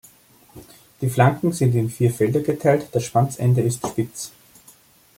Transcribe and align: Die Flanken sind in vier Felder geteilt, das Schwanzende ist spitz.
Die 0.99 1.11
Flanken 1.11 1.51
sind 1.51 1.75
in 1.75 1.91
vier 1.91 2.09
Felder 2.11 2.39
geteilt, 2.39 2.87
das 2.91 3.03
Schwanzende 3.05 3.61
ist 3.61 3.85
spitz. 3.87 4.31